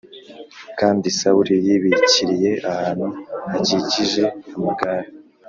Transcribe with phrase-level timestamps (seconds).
[0.79, 3.07] Kandi Sawuli yibīkiriye ahantu
[3.51, 4.23] hakikije
[4.55, 5.07] amagare